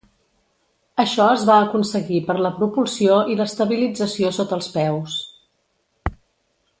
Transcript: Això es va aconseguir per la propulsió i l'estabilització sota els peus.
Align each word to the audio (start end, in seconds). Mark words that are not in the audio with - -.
Això 1.03 1.27
es 1.33 1.43
va 1.49 1.57
aconseguir 1.65 2.21
per 2.29 2.37
la 2.45 2.51
propulsió 2.57 3.19
i 3.35 3.37
l'estabilització 3.41 4.35
sota 4.41 4.61
els 4.61 4.71
peus. 4.79 5.19